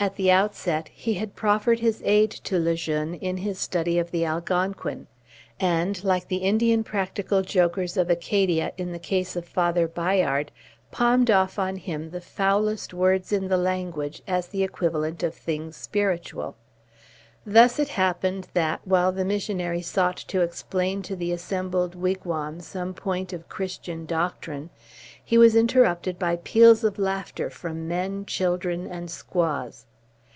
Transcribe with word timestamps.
At 0.00 0.14
the 0.14 0.30
outset, 0.30 0.90
he 0.94 1.14
had 1.14 1.34
proffered 1.34 1.80
his 1.80 2.00
aid 2.04 2.30
to 2.44 2.56
Le 2.60 2.76
Jeune 2.76 3.14
in 3.16 3.38
his 3.38 3.58
study 3.58 3.98
of 3.98 4.12
the 4.12 4.24
Algonquin; 4.24 5.08
and, 5.58 6.04
like 6.04 6.28
the 6.28 6.36
Indian 6.36 6.84
practical 6.84 7.42
jokers 7.42 7.96
of 7.96 8.08
Acadia 8.08 8.70
in 8.76 8.92
the 8.92 9.00
case 9.00 9.34
of 9.34 9.44
Father 9.44 9.88
Biard, 9.88 10.50
palmed 10.92 11.32
off 11.32 11.54
upon 11.54 11.78
him 11.78 12.10
the 12.10 12.20
foulest 12.20 12.94
words 12.94 13.32
in 13.32 13.48
the 13.48 13.56
language 13.56 14.22
as 14.28 14.46
the 14.46 14.62
equivalent 14.62 15.24
of 15.24 15.34
things 15.34 15.76
spiritual. 15.76 16.54
Thus 17.44 17.80
it 17.80 17.88
happened, 17.88 18.46
that, 18.54 18.80
while 18.84 19.10
the 19.10 19.24
missionary 19.24 19.82
sought 19.82 20.18
to 20.28 20.42
explain 20.42 21.02
to 21.02 21.16
the 21.16 21.32
assembled 21.32 21.94
wigwam 21.96 22.60
some 22.60 22.94
point 22.94 23.32
of 23.32 23.48
Christian 23.48 24.06
doctrine, 24.06 24.70
he 25.24 25.36
was 25.38 25.56
interrupted 25.56 26.18
by 26.20 26.36
peals 26.36 26.84
of 26.84 26.98
laughter 27.00 27.50
from 27.50 27.88
men, 27.88 28.24
children, 28.26 28.86
and 28.86 29.10
squaws. 29.10 29.86